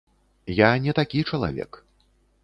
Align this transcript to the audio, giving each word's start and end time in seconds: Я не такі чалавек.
Я 0.59 0.69
не 0.85 0.95
такі 0.99 1.21
чалавек. 1.33 1.71